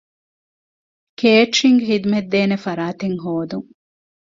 ކޭޓްރިންގ 1.19 1.83
ޚިދުމަތްދޭނެ 1.89 2.57
ފަރާތެއް 2.65 3.17
ހޯދުން 3.23 3.67